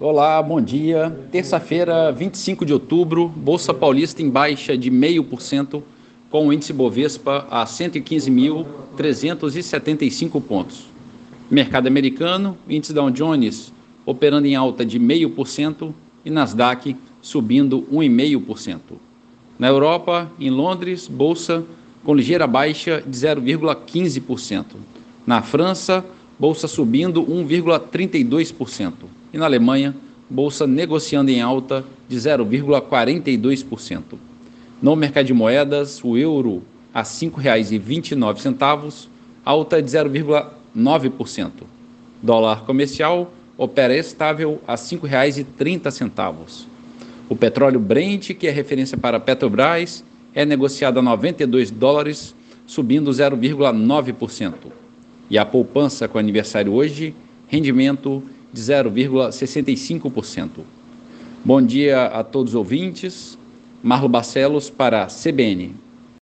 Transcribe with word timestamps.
Olá, 0.00 0.42
bom 0.42 0.60
dia. 0.60 1.16
Terça-feira, 1.30 2.10
25 2.10 2.66
de 2.66 2.72
outubro, 2.72 3.28
Bolsa 3.28 3.72
Paulista 3.72 4.20
em 4.20 4.28
baixa 4.28 4.76
de 4.76 4.90
0,5%, 4.90 5.84
com 6.28 6.48
o 6.48 6.52
índice 6.52 6.72
Bovespa 6.72 7.46
a 7.48 7.64
115.375 7.64 10.42
pontos. 10.42 10.88
Mercado 11.48 11.86
americano, 11.86 12.58
índice 12.68 12.92
Dow 12.92 13.08
Jones 13.08 13.72
operando 14.04 14.48
em 14.48 14.56
alta 14.56 14.84
de 14.84 14.98
0,5% 14.98 15.94
e 16.24 16.30
Nasdaq 16.30 16.96
subindo 17.22 17.82
1,5%. 17.82 18.80
Na 19.56 19.68
Europa, 19.68 20.28
em 20.40 20.50
Londres, 20.50 21.06
bolsa 21.06 21.64
com 22.02 22.16
ligeira 22.16 22.48
baixa 22.48 23.00
de 23.00 23.16
0,15%. 23.16 24.64
Na 25.24 25.40
França, 25.40 26.04
bolsa 26.36 26.66
subindo 26.66 27.22
1,32% 27.22 29.03
e 29.34 29.38
na 29.38 29.46
Alemanha, 29.46 29.96
bolsa 30.30 30.64
negociando 30.64 31.28
em 31.28 31.42
alta 31.42 31.84
de 32.08 32.16
0,42%. 32.16 34.02
No 34.80 34.94
mercado 34.94 35.26
de 35.26 35.34
moedas, 35.34 36.00
o 36.04 36.16
euro 36.16 36.62
a 36.94 37.00
R$ 37.00 37.06
5,29, 37.06 39.08
alta 39.44 39.82
de 39.82 39.90
0,9%. 39.90 41.50
Dólar 42.22 42.64
comercial 42.64 43.32
opera 43.58 43.96
estável 43.96 44.60
a 44.68 44.72
R$ 44.72 44.78
5,30. 44.78 46.66
O 47.28 47.34
petróleo 47.34 47.80
Brent, 47.80 48.34
que 48.34 48.46
é 48.46 48.50
referência 48.50 48.96
para 48.96 49.18
Petrobras, 49.18 50.04
é 50.32 50.44
negociado 50.44 51.00
a 51.00 51.02
92 51.02 51.72
dólares, 51.72 52.34
subindo 52.66 53.10
0,9%. 53.10 54.54
E 55.28 55.36
a 55.36 55.44
poupança 55.44 56.06
com 56.06 56.18
aniversário 56.18 56.72
hoje, 56.72 57.12
rendimento 57.48 58.22
de 58.54 58.62
0,65%. 58.62 60.60
Bom 61.44 61.60
dia 61.60 62.06
a 62.06 62.22
todos 62.22 62.52
os 62.52 62.54
ouvintes. 62.54 63.36
Marlo 63.82 64.08
Barcelos 64.08 64.70
para 64.70 65.08
CBN. 65.08 65.74